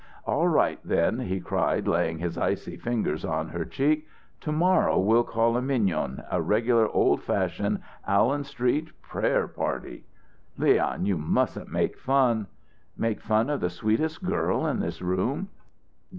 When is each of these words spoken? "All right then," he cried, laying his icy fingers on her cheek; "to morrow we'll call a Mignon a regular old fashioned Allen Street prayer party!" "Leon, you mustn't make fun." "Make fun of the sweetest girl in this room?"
"All 0.25 0.47
right 0.47 0.79
then," 0.83 1.19
he 1.19 1.39
cried, 1.39 1.87
laying 1.87 2.17
his 2.17 2.35
icy 2.35 2.75
fingers 2.75 3.23
on 3.23 3.49
her 3.49 3.63
cheek; 3.63 4.07
"to 4.39 4.51
morrow 4.51 4.97
we'll 4.97 5.23
call 5.23 5.55
a 5.55 5.61
Mignon 5.61 6.23
a 6.31 6.41
regular 6.41 6.89
old 6.89 7.21
fashioned 7.21 7.81
Allen 8.07 8.43
Street 8.43 8.99
prayer 9.03 9.47
party!" 9.47 10.03
"Leon, 10.57 11.05
you 11.05 11.19
mustn't 11.19 11.69
make 11.71 11.99
fun." 11.99 12.47
"Make 12.97 13.21
fun 13.21 13.47
of 13.51 13.59
the 13.59 13.69
sweetest 13.69 14.23
girl 14.25 14.65
in 14.65 14.79
this 14.79 15.03
room?" 15.03 15.49